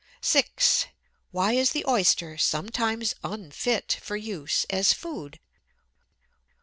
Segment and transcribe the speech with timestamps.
[0.21, 0.87] 6.
[1.29, 5.39] Why is the Oyster sometimes unfit for use as food?